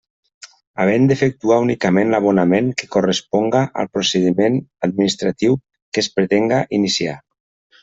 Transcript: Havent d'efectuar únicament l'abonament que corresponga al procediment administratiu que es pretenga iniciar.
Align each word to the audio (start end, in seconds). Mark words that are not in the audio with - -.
Havent 0.85 1.03
d'efectuar 1.09 1.57
únicament 1.65 2.13
l'abonament 2.13 2.71
que 2.79 2.89
corresponga 2.95 3.61
al 3.83 3.91
procediment 3.99 4.57
administratiu 4.89 5.61
que 5.69 6.05
es 6.07 6.13
pretenga 6.19 6.67
iniciar. 6.81 7.17